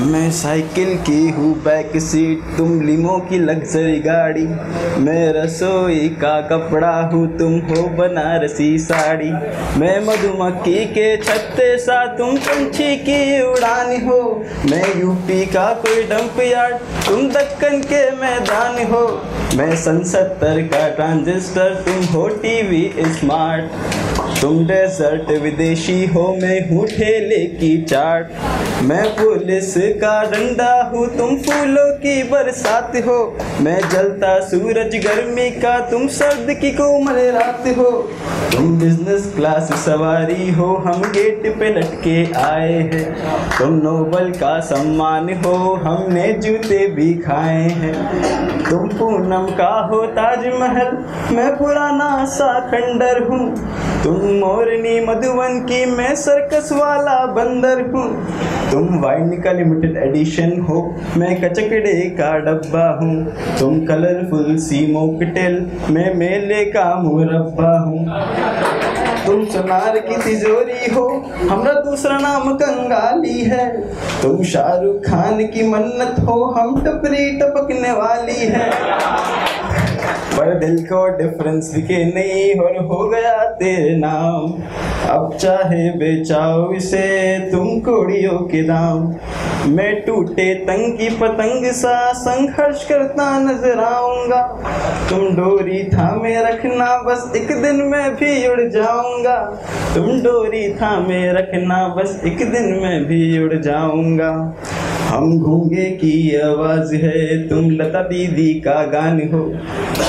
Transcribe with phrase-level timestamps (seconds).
[0.00, 4.44] मैं साइकिल की हूँ बैक सीट तुम लिमो की लग्जरी गाड़ी।
[5.02, 9.30] मैं रसोई का कपड़ा हूँ, तुम हो बनारसी साड़ी।
[9.80, 14.20] मैं मधुमक्खी के छत्ते सा, तुम पंछी की उड़ान हो।
[14.70, 16.76] मैं यूपी का कोई डंप यार्ड
[17.08, 19.04] तुम दक्कन के मैदान हो।
[19.56, 26.86] मैं सन सत्तर का ट्रांजिस्टर तुम हो टीवी स्मार्ट तुम डेजर्ट विदेशी हो, मैं हूँ
[26.86, 33.18] ठेले की चाट। मैं पुलिस का डंडा हूँ, तुम फूलों की बरसात हो।
[33.60, 37.90] मैं जलता सूरज, गर्मी का तुम सर्द की कोमल रात हो।
[38.52, 43.04] तुम बिज़नेस क्लास सवारी हो, हम गेट पे लटके आए हैं।
[43.58, 47.96] तुम नोबल का सम्मान हो, हमने जूते भी खाए हैं।
[48.70, 50.96] तुम पूनम का हो ताजमहल,
[51.36, 53.44] मैं पुराना सा खंडर हूँ।
[54.02, 58.06] तुम मोरनी मधुबन की मैं सर्कस वाला बंदर हूँ।
[58.70, 60.80] तुम वाइन का लिमिटेड एडिशन हो,
[61.16, 65.54] मैं कचकड़े का डब्बा हूँ। तुम कलरफुल सी मोकटेल
[65.90, 68.04] मैं मेले का मुरब्बा हूँ।
[69.26, 71.06] तुम सोनार की तिजोरी हो,
[71.40, 73.66] हमरा दूसरा नाम कंगाली है।
[74.22, 78.70] तुम शाहरुख खान की मन्नत हो, हम टपरी टपकने वाली है।
[80.48, 84.52] पर दिल को डिफरेंस दिखे नहीं और हो गया तेरे नाम।
[85.08, 89.14] अब चाहे बेचाओ इसे तुम कोड़ियों के दाम।
[89.68, 94.42] मैं टूटे तंग पतंग सा संघर्ष करता नज़र आऊँगा।
[95.10, 99.36] तुम डोरी थामे रखना, बस एक दिन मैं भी उड़ जाऊँगा।
[99.94, 104.32] तुम डोरी थामे रखना, बस एक दिन मैं भी उड़ जाऊँगा।
[105.08, 109.54] हम घूँगे की आवाज़ है, तुम लता दीदी का गान हो।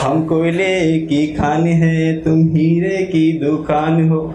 [0.00, 4.34] हम कोयले की खान है, तुम हीरे की दुकान हो।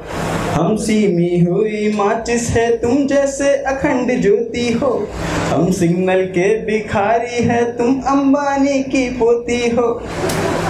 [0.51, 5.07] हम सीमी हुई माचिस है, तुम जैसे अखंड ज्योति हो।
[5.49, 10.01] हम सिग्नल के भिखारी है, तुम अंबानी की पोती हो।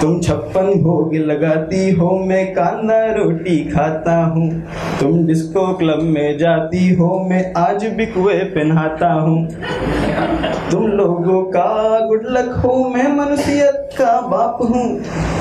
[0.00, 4.48] तुम छप्पन भोग लगाती हो, मैं कांदा रोटी खाता हूँ।
[5.00, 9.48] तुम डिस्को क्लब में जाती हो, मैं आज बिकवे पहनाता हूँ।
[10.70, 14.86] तुम लोगों का गुड लक हो, मैं मनुष्यत का बाप हूँ।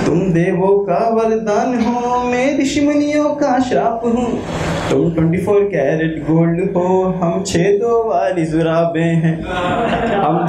[0.06, 4.28] तुम देवों का वरदान हो, मैं दुश्मनियों का श्राप हूँ।
[4.90, 6.88] तुम 24 कैरेट गोल्ड हो,
[7.22, 9.36] हम छेदों वाली जुराबे हैं।
[10.16, 10.48] हम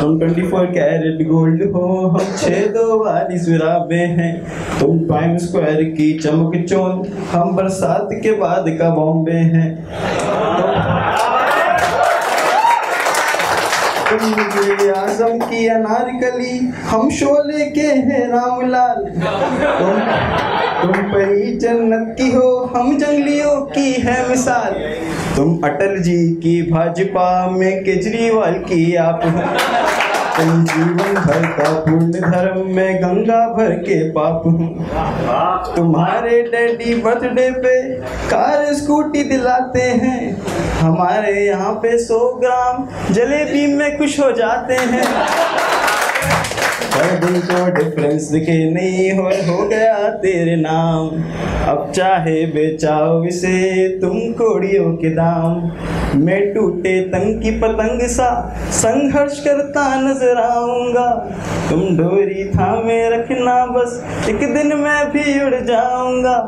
[0.00, 4.32] तुम 24 कैरेट गोल्ड हो, हम छेदों वाली जुराबे हैं।
[4.80, 9.86] तुम टाइम स्क्वायर की चमक चोन हम बरसात के बाद का बॉम्बे हैं।
[14.88, 19.04] आज़म की अनारकली, हम शोले के हैं रामलाल।
[19.78, 20.00] तुम
[20.82, 24.72] तुम परी जन्नत की हो, हम जंगलियों की है मिसाल।
[25.36, 29.20] तुम अटल जी की भाजपा में केजरीवाल की आप
[30.38, 34.68] तुम जीवन भर का पूर्ण धर्म में गंगा भर के पाप हूँ।
[35.76, 37.72] तुम्हारे डैडी बर्थडे पे
[38.28, 40.20] कार स्कूटी दिलाते हैं।
[40.80, 45.02] हमारे यहाँ पे सौ ग्राम जलेबी में खुश हो जाते हैं।
[46.98, 51.08] डिफरेंस दिखे नहीं हो हो गया तेरे नाम।
[51.68, 55.70] अब चाहे बेचाओ इसे तुम कोड़ियों के दाम।
[56.18, 58.30] मैं टूटे तंग की पतंग सा
[58.72, 61.08] संघर्ष करता नज़र आऊँगा।
[61.70, 66.38] तुम डोरी थामे रखना बस, एक दिन मैं भी उड़ जाऊँगा।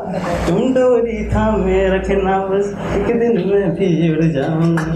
[0.47, 4.95] तुम डोरी थामे रखना बस, एक दिन मैं भी उड़ जाऊँगा।